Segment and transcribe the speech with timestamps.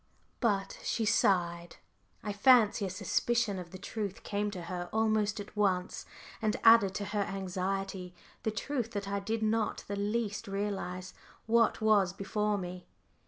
[0.39, 1.75] But she sighed.
[2.23, 6.07] I fancy a suspicion of the truth came to her almost at once
[6.41, 11.13] and added to her anxiety the truth that I did not the least realise
[11.45, 12.87] what was before me.